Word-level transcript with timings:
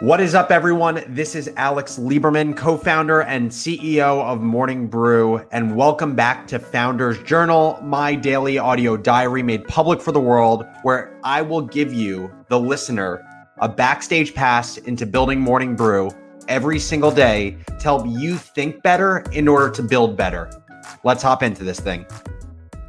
What 0.00 0.20
is 0.20 0.34
up, 0.34 0.50
everyone? 0.50 1.04
This 1.06 1.36
is 1.36 1.48
Alex 1.56 2.00
Lieberman, 2.00 2.56
co 2.56 2.76
founder 2.76 3.22
and 3.22 3.48
CEO 3.48 4.24
of 4.24 4.40
Morning 4.40 4.88
Brew, 4.88 5.46
and 5.52 5.76
welcome 5.76 6.16
back 6.16 6.48
to 6.48 6.58
Founders 6.58 7.22
Journal, 7.22 7.78
my 7.80 8.16
daily 8.16 8.58
audio 8.58 8.96
diary 8.96 9.44
made 9.44 9.68
public 9.68 10.00
for 10.00 10.10
the 10.10 10.18
world, 10.18 10.66
where 10.82 11.16
I 11.22 11.42
will 11.42 11.60
give 11.60 11.94
you, 11.94 12.28
the 12.48 12.58
listener, 12.58 13.24
a 13.58 13.68
backstage 13.68 14.34
pass 14.34 14.78
into 14.78 15.06
building 15.06 15.38
Morning 15.38 15.76
Brew 15.76 16.10
every 16.48 16.80
single 16.80 17.12
day 17.12 17.56
to 17.68 17.82
help 17.84 18.04
you 18.04 18.36
think 18.36 18.82
better 18.82 19.18
in 19.30 19.46
order 19.46 19.70
to 19.70 19.82
build 19.82 20.16
better. 20.16 20.50
Let's 21.04 21.22
hop 21.22 21.44
into 21.44 21.62
this 21.62 21.78
thing. 21.78 22.04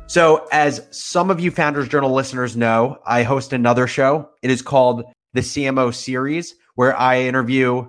So, 0.08 0.48
as 0.52 0.88
some 0.90 1.30
of 1.30 1.40
you 1.40 1.52
Founders 1.52 1.88
Journal 1.88 2.12
listeners 2.12 2.58
know, 2.58 2.98
I 3.06 3.22
host 3.22 3.54
another 3.54 3.86
show. 3.86 4.32
It 4.42 4.50
is 4.50 4.64
called 4.64 5.04
the 5.34 5.42
CMO 5.42 5.94
Series 5.94 6.56
where 6.76 6.98
I 6.98 7.22
interview. 7.22 7.88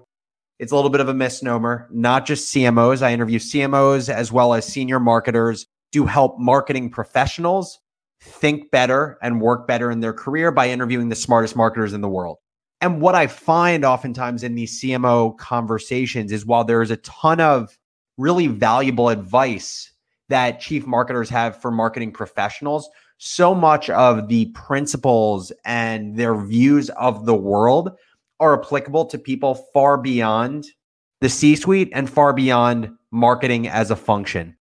It's 0.59 0.73
a 0.73 0.77
little 0.77 0.91
bit 0.91 1.03
of 1.03 1.09
a 1.09 1.15
misnomer, 1.15 1.89
not 1.93 2.25
just 2.25 2.53
CMOs. 2.55 3.03
I 3.03 3.13
interview 3.13 3.39
CMOs 3.39 4.09
as 4.09 4.33
well 4.33 4.55
as 4.55 4.67
senior 4.67 4.99
marketers 4.99 5.67
to 5.93 6.07
help 6.07 6.39
marketing 6.39 6.91
professionals 6.91 7.79
think 8.23 8.71
better 8.71 9.19
and 9.23 9.41
work 9.41 9.67
better 9.67 9.91
in 9.91 10.01
their 10.01 10.15
career 10.15 10.51
by 10.51 10.71
interviewing 10.71 11.11
the 11.11 11.15
smartest 11.15 11.55
marketers 11.55 11.93
in 11.93 12.01
the 12.01 12.09
world. 12.09 12.39
And 12.81 13.01
what 13.01 13.15
I 13.15 13.27
find 13.27 13.85
oftentimes 13.85 14.43
in 14.43 14.55
these 14.55 14.81
CMO 14.81 15.37
conversations 15.37 16.33
is 16.33 16.47
while 16.47 16.65
there 16.65 16.83
is 16.83 16.91
a 16.91 16.97
ton 16.99 17.41
of 17.41 17.77
really 18.19 18.47
valuable 18.47 19.09
advice 19.09 19.93
that 20.29 20.61
chief 20.61 20.87
marketers 20.87 21.29
have 21.31 21.61
for 21.61 21.71
marketing 21.71 22.13
professionals, 22.13 22.89
so 23.19 23.55
much 23.55 23.89
of 23.91 24.29
the 24.29 24.47
principles 24.47 25.53
and 25.65 26.17
their 26.17 26.35
views 26.35 26.91
of 26.91 27.25
the 27.27 27.35
world 27.35 27.91
are 28.41 28.61
applicable 28.61 29.07
to 29.07 29.19
people 29.19 29.55
far 29.73 29.97
beyond 29.97 30.67
the 31.21 31.29
C 31.29 31.57
suite 31.57 31.91
and 31.93 32.09
far 32.11 32.33
beyond 32.33 32.91
marketing 33.11 33.69
as 33.69 33.91
a 33.91 33.97
function. 33.97 34.57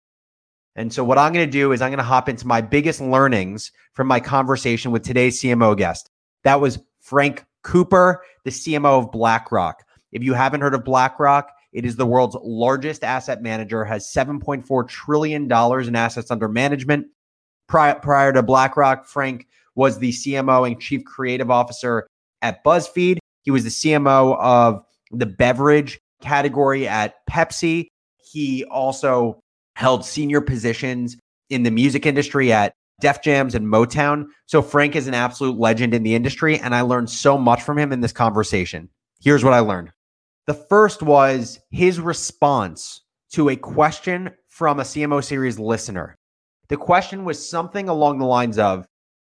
And 0.75 0.91
so, 0.91 1.03
what 1.03 1.17
I'm 1.17 1.33
going 1.33 1.45
to 1.45 1.51
do 1.51 1.71
is 1.71 1.81
I'm 1.81 1.89
going 1.89 1.97
to 1.97 2.03
hop 2.03 2.29
into 2.29 2.47
my 2.47 2.61
biggest 2.61 2.99
learnings 2.99 3.71
from 3.93 4.07
my 4.07 4.19
conversation 4.19 4.91
with 4.91 5.03
today's 5.03 5.39
CMO 5.41 5.77
guest. 5.77 6.09
That 6.43 6.61
was 6.61 6.79
Frank 6.99 7.45
Cooper, 7.63 8.23
the 8.43 8.51
CMO 8.51 9.03
of 9.03 9.11
BlackRock. 9.11 9.83
If 10.11 10.23
you 10.23 10.33
haven't 10.33 10.61
heard 10.61 10.73
of 10.73 10.83
BlackRock, 10.83 11.51
it 11.73 11.85
is 11.85 11.95
the 11.95 12.05
world's 12.05 12.37
largest 12.41 13.03
asset 13.03 13.41
manager, 13.41 13.83
has 13.83 14.07
$7.4 14.07 14.87
trillion 14.87 15.43
in 15.51 15.95
assets 15.95 16.31
under 16.31 16.47
management. 16.47 17.07
Prior, 17.67 17.95
prior 17.95 18.33
to 18.33 18.43
BlackRock, 18.43 19.05
Frank 19.05 19.47
was 19.75 19.97
the 19.97 20.11
CMO 20.11 20.67
and 20.67 20.79
chief 20.79 21.03
creative 21.03 21.49
officer 21.49 22.07
at 22.41 22.63
BuzzFeed. 22.63 23.17
He 23.43 23.51
was 23.51 23.63
the 23.63 23.69
CMO 23.69 24.37
of 24.39 24.83
the 25.11 25.25
beverage 25.25 25.99
category 26.21 26.87
at 26.87 27.15
Pepsi. 27.29 27.87
He 28.17 28.65
also 28.65 29.39
held 29.75 30.05
senior 30.05 30.41
positions 30.41 31.17
in 31.49 31.63
the 31.63 31.71
music 31.71 32.05
industry 32.05 32.51
at 32.51 32.73
Def 33.01 33.21
Jams 33.21 33.55
and 33.55 33.67
Motown. 33.67 34.25
So 34.45 34.61
Frank 34.61 34.95
is 34.95 35.07
an 35.07 35.13
absolute 35.13 35.59
legend 35.59 35.93
in 35.93 36.03
the 36.03 36.15
industry, 36.15 36.59
and 36.59 36.73
I 36.73 36.81
learned 36.81 37.09
so 37.09 37.37
much 37.37 37.61
from 37.61 37.77
him 37.77 37.91
in 37.91 38.01
this 38.01 38.13
conversation. 38.13 38.89
Here's 39.21 39.43
what 39.43 39.53
I 39.53 39.59
learned. 39.59 39.91
The 40.47 40.53
first 40.53 41.01
was 41.01 41.59
his 41.71 41.99
response 41.99 43.01
to 43.31 43.49
a 43.49 43.55
question 43.55 44.31
from 44.49 44.79
a 44.79 44.83
CMO 44.83 45.23
series 45.23 45.57
listener. 45.57 46.17
The 46.69 46.77
question 46.77 47.25
was 47.25 47.49
something 47.49 47.89
along 47.89 48.19
the 48.19 48.25
lines 48.25 48.57
of 48.57 48.85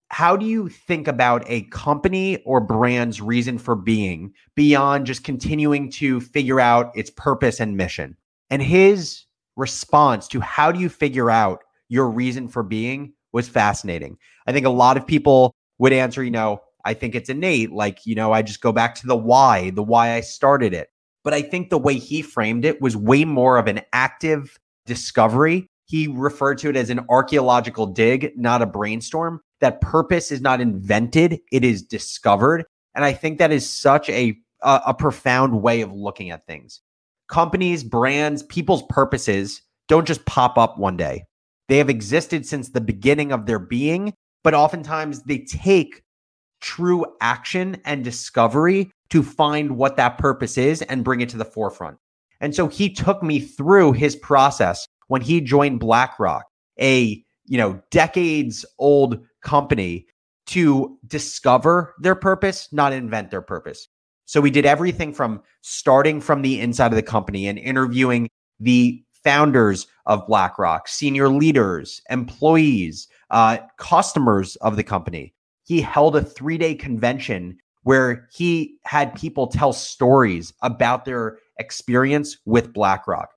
how 0.10 0.36
do 0.36 0.46
you 0.46 0.70
think 0.70 1.08
about 1.08 1.44
a 1.48 1.64
company 1.64 2.38
or 2.44 2.60
brand's 2.60 3.22
reason 3.22 3.58
for 3.58 3.76
being 3.76 4.34
beyond 4.56 5.06
just 5.06 5.24
continuing 5.24 5.92
to 5.92 6.20
figure 6.20 6.60
out 6.60 6.92
its 6.96 7.12
purpose 7.12 7.60
and 7.60 7.78
mission? 7.78 8.18
And 8.50 8.62
his 8.62 9.26
response 9.56 10.28
to 10.30 10.40
how 10.40 10.72
do 10.72 10.80
you 10.80 10.90
figure 10.90 11.30
out 11.30 11.64
your 11.90 12.10
reason 12.10 12.48
for 12.48 12.64
being 12.64 13.14
was 13.34 13.48
fascinating. 13.48 14.18
I 14.48 14.52
think 14.52 14.66
a 14.66 14.72
lot 14.72 14.98
of 14.98 15.06
people 15.06 15.54
would 15.78 15.94
answer, 15.94 16.24
you 16.24 16.32
know, 16.32 16.62
I 16.86 16.94
think 16.94 17.14
it's 17.14 17.30
innate. 17.30 17.72
Like, 17.72 18.06
you 18.06 18.16
know, 18.16 18.32
I 18.32 18.42
just 18.42 18.62
go 18.62 18.72
back 18.72 18.96
to 18.96 19.08
the 19.08 19.16
why, 19.16 19.70
the 19.70 19.84
why 19.84 20.14
I 20.14 20.22
started 20.22 20.74
it. 20.74 20.90
But 21.24 21.34
I 21.34 21.42
think 21.42 21.70
the 21.70 21.78
way 21.78 21.96
he 21.96 22.22
framed 22.22 22.66
it 22.66 22.82
was 22.82 22.96
way 22.96 23.26
more 23.26 23.58
of 23.58 23.68
an 23.68 23.82
active 23.94 24.58
discovery. 24.86 25.68
He 25.86 26.08
referred 26.08 26.58
to 26.60 26.70
it 26.70 26.76
as 26.76 26.90
an 26.90 27.02
archaeological 27.10 27.88
dig, 27.88 28.32
not 28.36 28.62
a 28.62 28.66
brainstorm 28.66 29.42
that 29.62 29.82
purpose 29.82 30.32
is 30.32 30.42
not 30.42 30.62
invented, 30.62 31.40
it 31.52 31.64
is 31.64 31.82
discovered. 31.82 32.66
And 32.96 33.06
I 33.06 33.14
think 33.14 33.38
that 33.38 33.52
is 33.52 33.70
such 33.70 34.10
a, 34.10 34.38
a, 34.62 34.82
a 34.88 34.94
profound 34.94 35.62
way 35.62 35.82
of 35.82 35.92
looking 35.92 36.32
at 36.32 36.46
things. 36.46 36.82
Companies, 37.28 37.84
brands, 37.84 38.44
people's 38.44 38.84
purposes 38.90 39.62
don't 39.88 40.08
just 40.08 40.26
pop 40.26 40.58
up 40.58 40.78
one 40.78 40.98
day. 40.98 41.24
They 41.68 41.78
have 41.78 41.90
existed 41.90 42.46
since 42.46 42.70
the 42.70 42.82
beginning 42.82 43.32
of 43.32 43.46
their 43.46 43.60
being, 43.60 44.14
but 44.44 44.54
oftentimes 44.54 45.24
they 45.24 45.40
take 45.40 46.02
true 46.62 47.06
action 47.22 47.78
and 47.86 48.04
discovery 48.04 48.92
to 49.10 49.24
find 49.24 49.78
what 49.78 49.98
that 49.98 50.18
purpose 50.18 50.58
is 50.58 50.82
and 50.84 51.04
bring 51.04 51.22
it 51.22 51.30
to 51.30 51.38
the 51.38 51.46
forefront. 51.46 51.98
And 52.42 52.56
so 52.56 52.68
he 52.68 52.92
took 52.92 53.22
me 53.22 53.40
through 53.40 53.94
his 53.94 54.16
process 54.16 54.88
when 55.08 55.22
he 55.22 55.42
joined 55.42 55.80
BlackRock, 55.80 56.46
a 56.80 57.24
you 57.46 57.58
know 57.58 57.82
decades 57.92 58.66
old 58.78 59.26
company 59.42 60.08
to 60.48 60.98
discover 61.08 61.94
their 62.00 62.16
purpose, 62.16 62.68
not 62.72 62.94
invent 62.94 63.32
their 63.32 63.42
purpose. 63.42 63.88
So 64.26 64.42
we 64.42 64.52
did 64.52 64.66
everything 64.66 65.14
from 65.14 65.42
starting 65.62 66.22
from 66.22 66.42
the 66.42 66.60
inside 66.60 66.92
of 66.92 66.96
the 66.96 67.04
company 67.04 67.48
and 67.48 67.58
interviewing 67.58 68.30
the 68.60 69.04
founders 69.24 69.88
of 70.06 70.26
BlackRock, 70.28 70.88
senior 70.88 71.30
leaders, 71.30 72.02
employees, 72.10 73.08
uh, 73.30 73.58
customers 73.78 74.56
of 74.58 74.76
the 74.76 74.84
company. 74.84 75.34
He 75.64 75.82
held 75.82 76.16
a 76.16 76.24
three 76.24 76.58
day 76.58 76.76
convention 76.76 77.58
where 77.84 78.28
he 78.32 78.78
had 78.86 79.16
people 79.16 79.48
tell 79.48 79.74
stories 79.74 80.54
about 80.62 81.06
their 81.06 81.38
experience 81.60 82.38
with 82.46 82.74
BlackRock. 82.74 83.30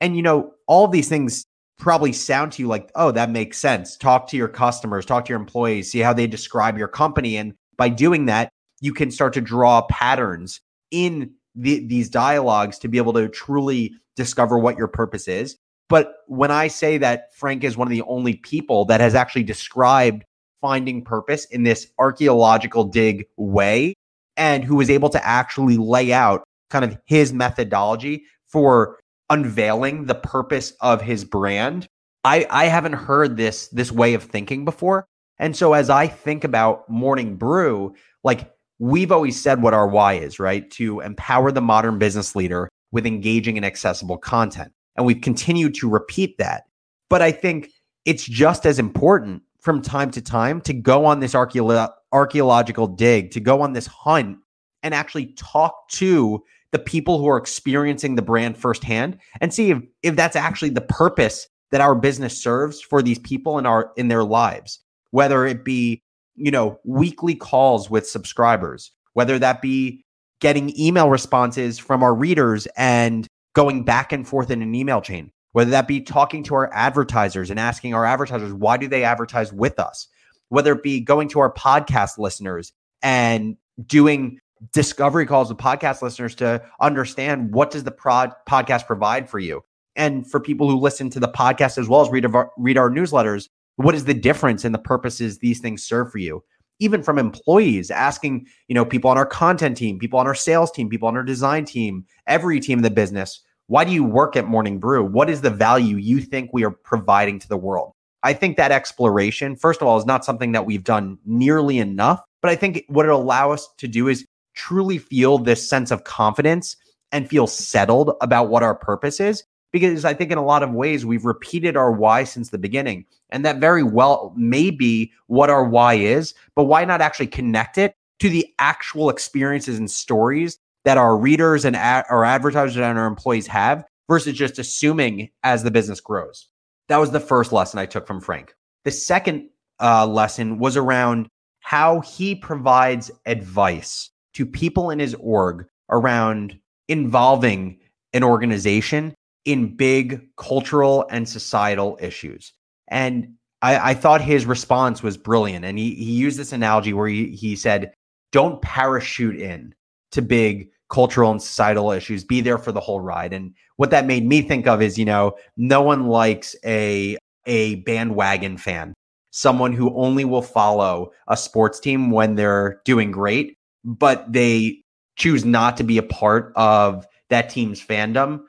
And, 0.00 0.16
you 0.16 0.22
know, 0.22 0.52
all 0.66 0.88
these 0.88 1.08
things 1.08 1.44
probably 1.80 2.12
sound 2.12 2.52
to 2.52 2.62
you 2.62 2.68
like, 2.68 2.90
oh, 2.94 3.10
that 3.10 3.30
makes 3.30 3.58
sense. 3.58 3.96
Talk 3.96 4.28
to 4.28 4.36
your 4.36 4.48
customers, 4.48 5.04
talk 5.04 5.24
to 5.24 5.30
your 5.30 5.40
employees, 5.40 5.90
see 5.90 5.98
how 5.98 6.12
they 6.12 6.26
describe 6.26 6.78
your 6.78 6.88
company. 6.88 7.36
And 7.36 7.54
by 7.76 7.88
doing 7.88 8.26
that, 8.26 8.50
you 8.80 8.92
can 8.92 9.10
start 9.10 9.32
to 9.34 9.40
draw 9.40 9.82
patterns 9.82 10.60
in 10.90 11.32
the, 11.54 11.84
these 11.86 12.08
dialogues 12.08 12.78
to 12.80 12.88
be 12.88 12.98
able 12.98 13.14
to 13.14 13.28
truly 13.28 13.92
discover 14.14 14.58
what 14.58 14.76
your 14.76 14.88
purpose 14.88 15.26
is. 15.26 15.56
But 15.88 16.14
when 16.26 16.52
I 16.52 16.68
say 16.68 16.98
that 16.98 17.34
Frank 17.34 17.64
is 17.64 17.76
one 17.76 17.88
of 17.88 17.92
the 17.92 18.02
only 18.02 18.34
people 18.34 18.84
that 18.86 19.00
has 19.00 19.14
actually 19.14 19.42
described 19.42 20.24
finding 20.60 21.02
purpose 21.02 21.46
in 21.46 21.64
this 21.64 21.88
archaeological 21.98 22.84
dig 22.84 23.26
way 23.36 23.94
and 24.36 24.62
who 24.62 24.76
was 24.76 24.90
able 24.90 25.08
to 25.08 25.26
actually 25.26 25.76
lay 25.76 26.12
out 26.12 26.44
kind 26.68 26.84
of 26.84 26.96
his 27.06 27.32
methodology 27.32 28.24
for 28.46 28.99
unveiling 29.30 30.06
the 30.06 30.14
purpose 30.14 30.72
of 30.80 31.00
his 31.00 31.24
brand. 31.24 31.86
I 32.24 32.46
I 32.50 32.66
haven't 32.66 32.94
heard 32.94 33.36
this 33.36 33.68
this 33.68 33.90
way 33.90 34.14
of 34.14 34.24
thinking 34.24 34.64
before. 34.64 35.06
And 35.38 35.56
so 35.56 35.72
as 35.72 35.88
I 35.88 36.06
think 36.06 36.44
about 36.44 36.88
Morning 36.90 37.36
Brew, 37.36 37.94
like 38.22 38.52
we've 38.78 39.12
always 39.12 39.40
said 39.40 39.62
what 39.62 39.74
our 39.74 39.88
why 39.88 40.14
is, 40.14 40.38
right? 40.38 40.70
To 40.72 41.00
empower 41.00 41.50
the 41.50 41.62
modern 41.62 41.98
business 41.98 42.36
leader 42.36 42.68
with 42.92 43.06
engaging 43.06 43.56
and 43.56 43.64
accessible 43.64 44.18
content. 44.18 44.72
And 44.96 45.06
we've 45.06 45.20
continued 45.20 45.74
to 45.76 45.88
repeat 45.88 46.36
that. 46.38 46.64
But 47.08 47.22
I 47.22 47.32
think 47.32 47.70
it's 48.04 48.24
just 48.24 48.66
as 48.66 48.78
important 48.78 49.42
from 49.60 49.82
time 49.82 50.10
to 50.12 50.22
time 50.22 50.60
to 50.62 50.72
go 50.72 51.04
on 51.04 51.20
this 51.20 51.34
archeolo- 51.34 51.92
archaeological 52.12 52.86
dig, 52.86 53.30
to 53.32 53.40
go 53.40 53.62
on 53.62 53.72
this 53.72 53.86
hunt 53.86 54.38
and 54.82 54.94
actually 54.94 55.26
talk 55.34 55.88
to 55.90 56.42
the 56.72 56.78
people 56.78 57.18
who 57.18 57.28
are 57.28 57.36
experiencing 57.36 58.14
the 58.14 58.22
brand 58.22 58.56
firsthand 58.56 59.18
and 59.40 59.52
see 59.52 59.70
if, 59.70 59.82
if 60.02 60.16
that's 60.16 60.36
actually 60.36 60.70
the 60.70 60.80
purpose 60.80 61.48
that 61.70 61.80
our 61.80 61.94
business 61.94 62.40
serves 62.40 62.80
for 62.80 63.02
these 63.02 63.18
people 63.18 63.58
in 63.58 63.66
our 63.66 63.92
in 63.96 64.08
their 64.08 64.24
lives. 64.24 64.80
Whether 65.10 65.46
it 65.46 65.64
be 65.64 66.02
you 66.36 66.50
know 66.50 66.78
weekly 66.84 67.34
calls 67.34 67.90
with 67.90 68.08
subscribers 68.08 68.92
whether 69.14 69.38
that 69.38 69.60
be 69.60 70.04
getting 70.40 70.72
email 70.78 71.10
responses 71.10 71.78
from 71.78 72.02
our 72.02 72.14
readers 72.14 72.66
and 72.76 73.26
going 73.52 73.82
back 73.84 74.12
and 74.12 74.26
forth 74.26 74.50
in 74.50 74.62
an 74.62 74.74
email 74.74 75.00
chain 75.00 75.32
whether 75.52 75.70
that 75.70 75.88
be 75.88 76.00
talking 76.00 76.42
to 76.44 76.54
our 76.54 76.72
advertisers 76.72 77.50
and 77.50 77.58
asking 77.58 77.94
our 77.94 78.04
advertisers 78.04 78.52
why 78.52 78.76
do 78.76 78.88
they 78.88 79.04
advertise 79.04 79.52
with 79.52 79.78
us? 79.78 80.08
Whether 80.48 80.72
it 80.72 80.82
be 80.82 81.00
going 81.00 81.28
to 81.30 81.40
our 81.40 81.52
podcast 81.52 82.18
listeners 82.18 82.72
and 83.02 83.56
doing 83.84 84.38
discovery 84.72 85.26
calls 85.26 85.48
with 85.48 85.58
podcast 85.58 86.02
listeners 86.02 86.34
to 86.34 86.62
understand 86.80 87.52
what 87.52 87.70
does 87.70 87.84
the 87.84 87.90
prod 87.90 88.32
podcast 88.48 88.86
provide 88.86 89.28
for 89.28 89.38
you 89.38 89.62
and 89.96 90.30
for 90.30 90.40
people 90.40 90.70
who 90.70 90.78
listen 90.78 91.10
to 91.10 91.20
the 91.20 91.28
podcast 91.28 91.78
as 91.78 91.88
well 91.88 92.00
as 92.00 92.10
read 92.10 92.26
our, 92.26 92.50
read 92.58 92.76
our 92.76 92.90
newsletters 92.90 93.48
what 93.76 93.94
is 93.94 94.04
the 94.04 94.14
difference 94.14 94.64
in 94.64 94.72
the 94.72 94.78
purposes 94.78 95.38
these 95.38 95.60
things 95.60 95.82
serve 95.82 96.10
for 96.10 96.18
you 96.18 96.42
even 96.80 97.02
from 97.02 97.18
employees 97.18 97.90
asking, 97.90 98.46
you 98.66 98.74
know, 98.74 98.84
people 98.84 99.10
on 99.10 99.18
our 99.18 99.26
content 99.26 99.76
team, 99.76 99.98
people 99.98 100.18
on 100.18 100.26
our 100.26 100.34
sales 100.34 100.70
team, 100.70 100.88
people 100.88 101.06
on 101.06 101.16
our 101.16 101.22
design 101.22 101.64
team, 101.64 102.04
every 102.26 102.58
team 102.58 102.78
in 102.78 102.82
the 102.82 102.90
business, 102.90 103.42
why 103.66 103.84
do 103.84 103.92
you 103.92 104.02
work 104.02 104.34
at 104.34 104.48
Morning 104.48 104.80
Brew? 104.80 105.04
What 105.04 105.30
is 105.30 105.42
the 105.42 105.50
value 105.50 105.96
you 105.96 106.20
think 106.20 106.50
we 106.52 106.64
are 106.64 106.72
providing 106.72 107.38
to 107.38 107.48
the 107.48 107.56
world? 107.56 107.92
I 108.22 108.32
think 108.32 108.56
that 108.56 108.72
exploration, 108.72 109.54
first 109.54 109.80
of 109.80 109.86
all, 109.86 109.96
is 109.96 110.06
not 110.06 110.24
something 110.24 110.52
that 110.52 110.66
we've 110.66 110.82
done 110.82 111.18
nearly 111.24 111.78
enough. 111.78 112.20
But 112.42 112.50
I 112.50 112.56
think 112.56 112.84
what 112.88 113.06
it'll 113.06 113.22
allow 113.22 113.52
us 113.52 113.68
to 113.78 113.86
do 113.86 114.08
is 114.08 114.26
truly 114.60 114.98
feel 114.98 115.38
this 115.38 115.66
sense 115.66 115.90
of 115.90 116.04
confidence 116.04 116.76
and 117.12 117.28
feel 117.28 117.46
settled 117.46 118.12
about 118.20 118.50
what 118.50 118.62
our 118.62 118.74
purpose 118.74 119.18
is. 119.18 119.42
Because 119.72 120.04
I 120.04 120.14
think 120.14 120.30
in 120.30 120.38
a 120.38 120.44
lot 120.44 120.62
of 120.62 120.72
ways, 120.72 121.06
we've 121.06 121.24
repeated 121.24 121.76
our 121.76 121.92
why 121.92 122.24
since 122.24 122.50
the 122.50 122.58
beginning. 122.58 123.06
And 123.30 123.44
that 123.44 123.58
very 123.58 123.82
well 123.82 124.34
may 124.36 124.70
be 124.70 125.12
what 125.28 125.48
our 125.48 125.64
why 125.64 125.94
is, 125.94 126.34
but 126.56 126.64
why 126.64 126.84
not 126.84 127.00
actually 127.00 127.28
connect 127.28 127.78
it 127.78 127.94
to 128.18 128.28
the 128.28 128.46
actual 128.58 129.08
experiences 129.08 129.78
and 129.78 129.90
stories 129.90 130.58
that 130.84 130.98
our 130.98 131.16
readers 131.16 131.64
and 131.64 131.76
ad- 131.76 132.04
our 132.10 132.24
advertisers 132.24 132.76
and 132.76 132.98
our 132.98 133.06
employees 133.06 133.46
have 133.46 133.84
versus 134.08 134.36
just 134.36 134.58
assuming 134.58 135.30
as 135.44 135.62
the 135.62 135.70
business 135.70 136.00
grows? 136.00 136.48
That 136.88 136.98
was 136.98 137.12
the 137.12 137.20
first 137.20 137.52
lesson 137.52 137.78
I 137.78 137.86
took 137.86 138.06
from 138.06 138.20
Frank. 138.20 138.54
The 138.84 138.90
second 138.90 139.48
uh, 139.80 140.06
lesson 140.06 140.58
was 140.58 140.76
around 140.76 141.28
how 141.60 142.00
he 142.00 142.34
provides 142.34 143.10
advice 143.24 144.10
to 144.34 144.46
people 144.46 144.90
in 144.90 144.98
his 144.98 145.14
org 145.18 145.66
around 145.90 146.58
involving 146.88 147.78
an 148.12 148.22
organization 148.22 149.14
in 149.44 149.74
big 149.74 150.26
cultural 150.36 151.06
and 151.10 151.28
societal 151.28 151.98
issues. 152.00 152.52
And 152.88 153.34
I, 153.62 153.90
I, 153.90 153.94
thought 153.94 154.20
his 154.20 154.46
response 154.46 155.02
was 155.02 155.16
brilliant. 155.16 155.64
And 155.64 155.78
he, 155.78 155.94
he 155.94 156.12
used 156.12 156.38
this 156.38 156.52
analogy 156.52 156.92
where 156.92 157.08
he, 157.08 157.28
he 157.28 157.56
said, 157.56 157.92
don't 158.32 158.60
parachute 158.62 159.36
in 159.36 159.74
to 160.12 160.22
big 160.22 160.68
cultural 160.90 161.30
and 161.30 161.40
societal 161.40 161.92
issues, 161.92 162.24
be 162.24 162.40
there 162.40 162.58
for 162.58 162.72
the 162.72 162.80
whole 162.80 163.00
ride. 163.00 163.32
And 163.32 163.54
what 163.76 163.90
that 163.90 164.06
made 164.06 164.26
me 164.26 164.42
think 164.42 164.66
of 164.66 164.82
is, 164.82 164.98
you 164.98 165.04
know, 165.04 165.36
no 165.56 165.80
one 165.80 166.08
likes 166.08 166.54
a 166.64 167.16
a 167.46 167.76
bandwagon 167.76 168.58
fan, 168.58 168.92
someone 169.30 169.72
who 169.72 169.94
only 169.96 170.24
will 170.24 170.42
follow 170.42 171.10
a 171.28 171.36
sports 171.36 171.80
team 171.80 172.10
when 172.10 172.34
they're 172.34 172.80
doing 172.84 173.10
great, 173.10 173.56
but 173.84 174.32
they 174.32 174.82
choose 175.16 175.44
not 175.44 175.76
to 175.76 175.84
be 175.84 175.98
a 175.98 176.02
part 176.02 176.52
of 176.56 177.06
that 177.28 177.50
team's 177.50 177.84
fandom 177.84 178.40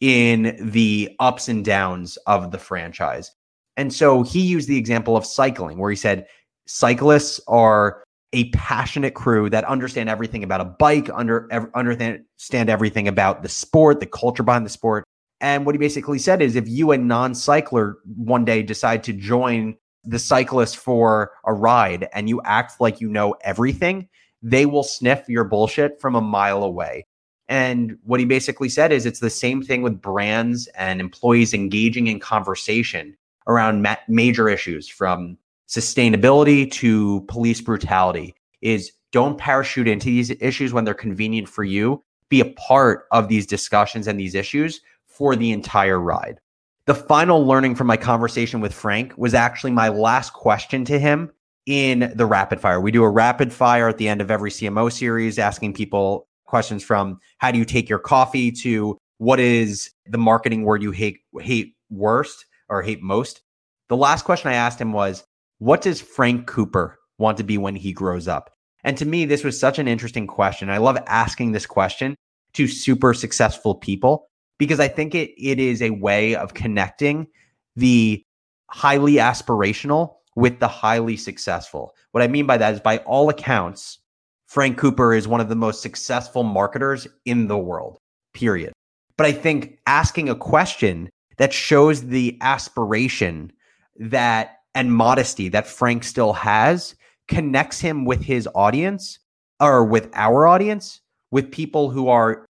in 0.00 0.56
the 0.60 1.14
ups 1.18 1.48
and 1.48 1.64
downs 1.64 2.16
of 2.26 2.50
the 2.50 2.58
franchise. 2.58 3.30
And 3.76 3.92
so 3.92 4.22
he 4.22 4.40
used 4.40 4.68
the 4.68 4.78
example 4.78 5.16
of 5.16 5.26
cycling, 5.26 5.78
where 5.78 5.90
he 5.90 5.96
said 5.96 6.26
cyclists 6.66 7.40
are 7.48 8.02
a 8.32 8.48
passionate 8.50 9.14
crew 9.14 9.50
that 9.50 9.64
understand 9.64 10.08
everything 10.08 10.44
about 10.44 10.60
a 10.60 10.64
bike, 10.64 11.10
under 11.12 11.48
understand 11.74 12.24
everything 12.70 13.08
about 13.08 13.42
the 13.42 13.48
sport, 13.48 14.00
the 14.00 14.06
culture 14.06 14.42
behind 14.42 14.64
the 14.64 14.70
sport. 14.70 15.04
And 15.40 15.66
what 15.66 15.74
he 15.74 15.78
basically 15.78 16.18
said 16.18 16.42
is 16.42 16.54
if 16.54 16.68
you, 16.68 16.92
a 16.92 16.98
non 16.98 17.34
cycler, 17.34 17.98
one 18.04 18.44
day 18.44 18.62
decide 18.62 19.02
to 19.04 19.12
join 19.12 19.76
the 20.04 20.18
cyclist 20.18 20.76
for 20.76 21.32
a 21.44 21.52
ride 21.52 22.08
and 22.12 22.28
you 22.28 22.40
act 22.44 22.80
like 22.80 23.00
you 23.00 23.08
know 23.08 23.34
everything, 23.42 24.08
they 24.42 24.66
will 24.66 24.82
sniff 24.82 25.28
your 25.28 25.44
bullshit 25.44 26.00
from 26.00 26.14
a 26.14 26.20
mile 26.20 26.62
away. 26.62 27.06
And 27.48 27.98
what 28.04 28.20
he 28.20 28.26
basically 28.26 28.68
said 28.68 28.92
is 28.92 29.06
it's 29.06 29.20
the 29.20 29.28
same 29.30 29.62
thing 29.62 29.82
with 29.82 30.00
brands 30.00 30.68
and 30.68 31.00
employees 31.00 31.52
engaging 31.52 32.06
in 32.06 32.20
conversation 32.20 33.16
around 33.46 33.82
ma- 33.82 33.96
major 34.08 34.48
issues 34.48 34.88
from 34.88 35.36
sustainability 35.68 36.70
to 36.70 37.22
police 37.22 37.60
brutality 37.60 38.34
is 38.60 38.92
don't 39.12 39.38
parachute 39.38 39.88
into 39.88 40.06
these 40.06 40.30
issues 40.40 40.72
when 40.72 40.84
they're 40.84 40.94
convenient 40.94 41.48
for 41.48 41.64
you. 41.64 42.02
Be 42.28 42.40
a 42.40 42.52
part 42.52 43.06
of 43.10 43.28
these 43.28 43.46
discussions 43.46 44.06
and 44.06 44.18
these 44.18 44.36
issues 44.36 44.80
for 45.06 45.34
the 45.34 45.50
entire 45.50 45.98
ride. 45.98 46.40
The 46.86 46.94
final 46.94 47.44
learning 47.44 47.74
from 47.74 47.88
my 47.88 47.96
conversation 47.96 48.60
with 48.60 48.72
Frank 48.72 49.12
was 49.16 49.34
actually 49.34 49.72
my 49.72 49.88
last 49.88 50.32
question 50.32 50.84
to 50.86 50.98
him 50.98 51.32
in 51.70 52.12
the 52.16 52.26
rapid 52.26 52.60
fire. 52.60 52.80
We 52.80 52.90
do 52.90 53.04
a 53.04 53.08
rapid 53.08 53.52
fire 53.52 53.88
at 53.88 53.96
the 53.96 54.08
end 54.08 54.20
of 54.20 54.28
every 54.28 54.50
CMO 54.50 54.90
series, 54.90 55.38
asking 55.38 55.74
people 55.74 56.26
questions 56.44 56.82
from 56.82 57.20
how 57.38 57.52
do 57.52 57.58
you 57.58 57.64
take 57.64 57.88
your 57.88 58.00
coffee 58.00 58.50
to 58.50 58.98
what 59.18 59.38
is 59.38 59.88
the 60.04 60.18
marketing 60.18 60.64
word 60.64 60.82
you 60.82 60.90
hate 60.90 61.20
hate 61.38 61.76
worst 61.88 62.44
or 62.68 62.82
hate 62.82 63.02
most. 63.02 63.42
The 63.88 63.96
last 63.96 64.24
question 64.24 64.50
I 64.50 64.54
asked 64.54 64.80
him 64.80 64.92
was, 64.92 65.22
what 65.58 65.80
does 65.80 66.00
Frank 66.00 66.48
Cooper 66.48 66.98
want 67.18 67.38
to 67.38 67.44
be 67.44 67.56
when 67.56 67.76
he 67.76 67.92
grows 67.92 68.26
up? 68.26 68.50
And 68.82 68.98
to 68.98 69.06
me, 69.06 69.24
this 69.24 69.44
was 69.44 69.60
such 69.60 69.78
an 69.78 69.86
interesting 69.86 70.26
question. 70.26 70.70
I 70.70 70.78
love 70.78 70.98
asking 71.06 71.52
this 71.52 71.66
question 71.66 72.16
to 72.54 72.66
super 72.66 73.14
successful 73.14 73.76
people 73.76 74.26
because 74.58 74.80
I 74.80 74.88
think 74.88 75.14
it 75.14 75.30
it 75.38 75.60
is 75.60 75.82
a 75.82 75.90
way 75.90 76.34
of 76.34 76.54
connecting 76.54 77.28
the 77.76 78.24
highly 78.70 79.14
aspirational 79.14 80.16
with 80.40 80.58
the 80.58 80.68
highly 80.68 81.18
successful. 81.18 81.94
What 82.12 82.22
I 82.22 82.26
mean 82.26 82.46
by 82.46 82.56
that 82.56 82.72
is 82.72 82.80
by 82.80 82.98
all 82.98 83.28
accounts, 83.28 83.98
Frank 84.46 84.78
Cooper 84.78 85.12
is 85.12 85.28
one 85.28 85.40
of 85.40 85.50
the 85.50 85.54
most 85.54 85.82
successful 85.82 86.42
marketers 86.42 87.06
in 87.26 87.46
the 87.46 87.58
world. 87.58 87.98
Period. 88.32 88.72
But 89.18 89.26
I 89.26 89.32
think 89.32 89.78
asking 89.86 90.30
a 90.30 90.34
question 90.34 91.10
that 91.36 91.52
shows 91.52 92.06
the 92.06 92.38
aspiration 92.40 93.52
that 93.96 94.56
and 94.74 94.94
modesty 94.94 95.50
that 95.50 95.66
Frank 95.66 96.04
still 96.04 96.32
has 96.32 96.94
connects 97.28 97.78
him 97.78 98.06
with 98.06 98.22
his 98.22 98.48
audience 98.54 99.18
or 99.60 99.84
with 99.84 100.08
our 100.14 100.46
audience, 100.46 101.00
with 101.30 101.50
people 101.50 101.90
who 101.90 102.08
are 102.08 102.46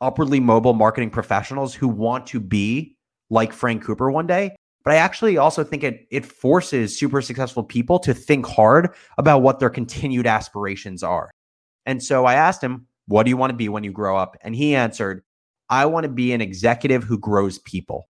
upwardly 0.00 0.38
mobile 0.38 0.74
marketing 0.74 1.10
professionals 1.10 1.74
who 1.74 1.88
want 1.88 2.26
to 2.28 2.38
be 2.38 2.96
like 3.30 3.52
Frank 3.52 3.82
Cooper 3.82 4.12
one 4.12 4.28
day. 4.28 4.54
But 4.84 4.94
I 4.94 4.96
actually 4.96 5.36
also 5.36 5.64
think 5.64 5.84
it 5.84 6.06
it 6.10 6.26
forces 6.26 6.98
super 6.98 7.22
successful 7.22 7.62
people 7.62 7.98
to 8.00 8.14
think 8.14 8.46
hard 8.46 8.94
about 9.18 9.42
what 9.42 9.58
their 9.58 9.70
continued 9.70 10.26
aspirations 10.26 11.02
are. 11.02 11.30
And 11.86 12.02
so 12.02 12.24
I 12.24 12.34
asked 12.34 12.62
him, 12.62 12.86
"What 13.06 13.24
do 13.24 13.30
you 13.30 13.36
want 13.36 13.50
to 13.50 13.56
be 13.56 13.68
when 13.68 13.84
you 13.84 13.92
grow 13.92 14.16
up?" 14.16 14.36
And 14.42 14.54
he 14.54 14.74
answered, 14.74 15.22
"I 15.68 15.86
want 15.86 16.04
to 16.04 16.10
be 16.10 16.32
an 16.32 16.40
executive 16.40 17.04
who 17.04 17.18
grows 17.18 17.58
people." 17.60 18.08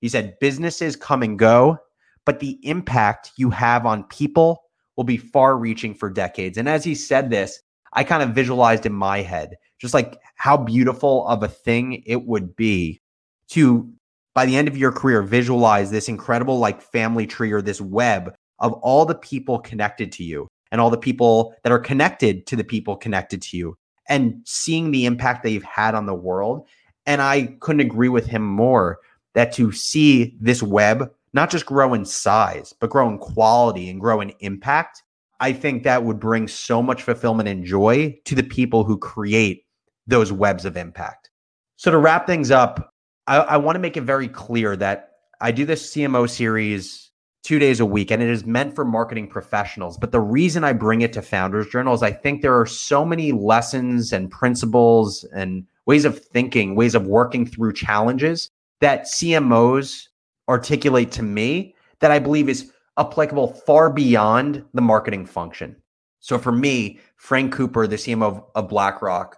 He 0.00 0.08
said, 0.08 0.38
"Businesses 0.40 0.96
come 0.96 1.22
and 1.22 1.38
go, 1.38 1.78
but 2.24 2.40
the 2.40 2.58
impact 2.62 3.32
you 3.36 3.50
have 3.50 3.86
on 3.86 4.04
people 4.04 4.62
will 4.96 5.04
be 5.04 5.16
far 5.16 5.56
reaching 5.58 5.94
for 5.94 6.08
decades. 6.08 6.56
And 6.56 6.68
as 6.68 6.84
he 6.84 6.94
said 6.94 7.30
this, 7.30 7.60
I 7.92 8.04
kind 8.04 8.22
of 8.22 8.34
visualized 8.34 8.86
in 8.86 8.92
my 8.92 9.22
head 9.22 9.56
just 9.78 9.94
like 9.94 10.18
how 10.36 10.56
beautiful 10.56 11.26
of 11.26 11.42
a 11.42 11.48
thing 11.48 12.02
it 12.06 12.26
would 12.26 12.56
be 12.56 13.00
to, 13.48 13.92
by 14.34 14.46
the 14.46 14.56
end 14.56 14.68
of 14.68 14.76
your 14.76 14.92
career, 14.92 15.22
visualize 15.22 15.90
this 15.90 16.08
incredible 16.08 16.58
like 16.58 16.82
family 16.82 17.26
tree 17.26 17.52
or 17.52 17.62
this 17.62 17.80
web 17.80 18.34
of 18.58 18.72
all 18.74 19.04
the 19.04 19.14
people 19.14 19.58
connected 19.58 20.12
to 20.12 20.24
you 20.24 20.48
and 20.70 20.80
all 20.80 20.90
the 20.90 20.98
people 20.98 21.54
that 21.62 21.72
are 21.72 21.78
connected 21.78 22.46
to 22.46 22.56
the 22.56 22.64
people 22.64 22.96
connected 22.96 23.40
to 23.42 23.56
you 23.56 23.76
and 24.08 24.40
seeing 24.44 24.90
the 24.90 25.06
impact 25.06 25.42
that 25.42 25.50
you've 25.50 25.62
had 25.62 25.94
on 25.94 26.06
the 26.06 26.14
world. 26.14 26.66
And 27.06 27.22
I 27.22 27.56
couldn't 27.60 27.80
agree 27.80 28.08
with 28.08 28.26
him 28.26 28.46
more 28.46 28.98
that 29.34 29.52
to 29.54 29.72
see 29.72 30.36
this 30.40 30.62
web 30.62 31.10
not 31.32 31.50
just 31.50 31.66
grow 31.66 31.94
in 31.94 32.04
size, 32.04 32.72
but 32.78 32.90
grow 32.90 33.08
in 33.08 33.18
quality 33.18 33.90
and 33.90 34.00
grow 34.00 34.20
in 34.20 34.32
impact, 34.40 35.02
I 35.40 35.52
think 35.52 35.82
that 35.82 36.04
would 36.04 36.20
bring 36.20 36.46
so 36.48 36.80
much 36.80 37.02
fulfillment 37.02 37.48
and 37.48 37.64
joy 37.64 38.16
to 38.24 38.34
the 38.36 38.42
people 38.42 38.84
who 38.84 38.96
create 38.96 39.66
those 40.06 40.32
webs 40.32 40.64
of 40.64 40.76
impact. 40.76 41.30
So, 41.76 41.90
to 41.90 41.98
wrap 41.98 42.26
things 42.26 42.52
up, 42.52 42.93
I, 43.26 43.36
I 43.38 43.56
want 43.56 43.76
to 43.76 43.80
make 43.80 43.96
it 43.96 44.02
very 44.02 44.28
clear 44.28 44.76
that 44.76 45.12
I 45.40 45.50
do 45.52 45.64
this 45.64 45.94
CMO 45.94 46.28
series 46.28 47.10
two 47.42 47.58
days 47.58 47.78
a 47.78 47.86
week, 47.86 48.10
and 48.10 48.22
it 48.22 48.28
is 48.28 48.46
meant 48.46 48.74
for 48.74 48.84
marketing 48.84 49.28
professionals. 49.28 49.98
But 49.98 50.12
the 50.12 50.20
reason 50.20 50.64
I 50.64 50.72
bring 50.72 51.02
it 51.02 51.12
to 51.12 51.22
Founders 51.22 51.68
Journal 51.68 51.94
is 51.94 52.02
I 52.02 52.10
think 52.10 52.40
there 52.40 52.58
are 52.58 52.66
so 52.66 53.04
many 53.04 53.32
lessons 53.32 54.12
and 54.12 54.30
principles 54.30 55.24
and 55.34 55.66
ways 55.86 56.04
of 56.04 56.18
thinking, 56.18 56.74
ways 56.74 56.94
of 56.94 57.06
working 57.06 57.46
through 57.46 57.74
challenges 57.74 58.50
that 58.80 59.04
CMOs 59.04 60.08
articulate 60.48 61.12
to 61.12 61.22
me 61.22 61.74
that 62.00 62.10
I 62.10 62.18
believe 62.18 62.48
is 62.48 62.72
applicable 62.98 63.48
far 63.48 63.90
beyond 63.90 64.64
the 64.72 64.82
marketing 64.82 65.26
function. 65.26 65.76
So 66.20 66.38
for 66.38 66.52
me, 66.52 67.00
Frank 67.16 67.52
Cooper, 67.52 67.86
the 67.86 67.96
CMO 67.96 68.22
of, 68.22 68.44
of 68.54 68.68
BlackRock, 68.68 69.36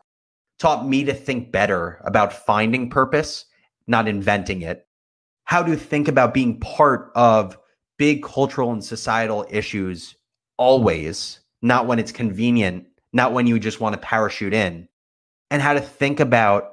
taught 0.58 0.86
me 0.86 1.04
to 1.04 1.14
think 1.14 1.50
better 1.50 2.00
about 2.04 2.32
finding 2.32 2.88
purpose, 2.88 3.46
not 3.86 4.08
inventing 4.08 4.62
it. 4.62 4.86
How 5.44 5.62
to 5.62 5.76
think 5.76 6.08
about 6.08 6.34
being 6.34 6.60
part 6.60 7.12
of 7.14 7.58
big 7.98 8.22
cultural 8.22 8.72
and 8.72 8.84
societal 8.84 9.46
issues 9.50 10.16
always, 10.56 11.40
not 11.62 11.86
when 11.86 11.98
it's 11.98 12.12
convenient, 12.12 12.86
not 13.12 13.32
when 13.32 13.46
you 13.46 13.58
just 13.58 13.80
want 13.80 13.94
to 13.94 14.00
parachute 14.00 14.52
in. 14.52 14.88
And 15.50 15.62
how 15.62 15.74
to 15.74 15.80
think 15.80 16.20
about 16.20 16.72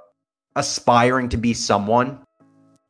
aspiring 0.55 1.29
to 1.29 1.37
be 1.37 1.53
someone 1.53 2.19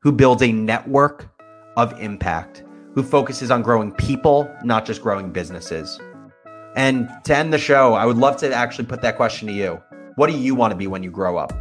who 0.02 0.12
builds 0.12 0.42
a 0.42 0.52
network 0.52 1.30
of 1.76 2.00
impact, 2.00 2.64
who 2.94 3.04
focuses 3.04 3.52
on 3.52 3.62
growing 3.62 3.92
people, 3.92 4.50
not 4.64 4.86
just 4.86 5.02
growing 5.02 5.32
businesses. 5.32 6.00
And 6.76 7.10
to 7.26 7.36
end 7.36 7.54
the 7.54 7.58
show, 7.58 7.94
I 7.94 8.06
would 8.06 8.18
love 8.18 8.38
to 8.38 8.54
actually 8.54 8.86
put 8.86 9.02
that 9.02 9.16
question 9.16 9.48
to 9.48 9.54
you. 9.54 9.82
What 10.16 10.30
do 10.30 10.38
you 10.38 10.56
want 10.56 10.72
to 10.72 10.78
be 10.78 10.88
when 10.88 11.04
you 11.04 11.12
grow 11.12 11.38
up? 11.38 11.54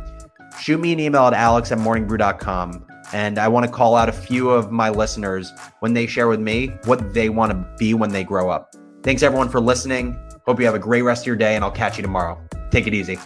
Shoot 0.60 0.80
me 0.80 0.92
an 0.92 1.00
email 1.00 1.26
at 1.26 1.34
alex 1.34 1.72
at 1.72 1.78
morningbrew.com. 1.78 2.86
And 3.12 3.38
I 3.38 3.48
want 3.48 3.66
to 3.66 3.72
call 3.72 3.94
out 3.94 4.08
a 4.08 4.12
few 4.12 4.50
of 4.50 4.70
my 4.70 4.88
listeners 4.88 5.52
when 5.80 5.92
they 5.92 6.06
share 6.06 6.28
with 6.28 6.40
me 6.40 6.68
what 6.84 7.12
they 7.12 7.28
want 7.28 7.52
to 7.52 7.76
be 7.78 7.94
when 7.94 8.10
they 8.10 8.24
grow 8.24 8.48
up. 8.48 8.74
Thanks 9.02 9.22
everyone 9.22 9.48
for 9.48 9.60
listening. 9.60 10.18
Hope 10.46 10.58
you 10.58 10.66
have 10.66 10.74
a 10.74 10.78
great 10.78 11.02
rest 11.02 11.22
of 11.22 11.26
your 11.26 11.36
day, 11.36 11.54
and 11.54 11.64
I'll 11.64 11.70
catch 11.70 11.98
you 11.98 12.02
tomorrow. 12.02 12.40
Take 12.70 12.86
it 12.86 12.94
easy. 12.94 13.18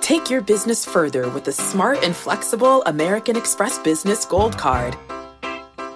Take 0.00 0.30
your 0.30 0.42
business 0.42 0.84
further 0.84 1.28
with 1.30 1.44
the 1.44 1.52
smart 1.52 2.04
and 2.04 2.14
flexible 2.14 2.82
American 2.84 3.36
Express 3.36 3.78
Business 3.78 4.26
Gold 4.26 4.56
Card. 4.56 4.96